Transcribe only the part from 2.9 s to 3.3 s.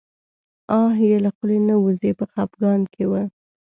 کې و.